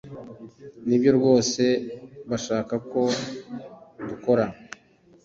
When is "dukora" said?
4.07-4.45